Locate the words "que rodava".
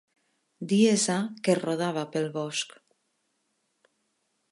1.47-2.05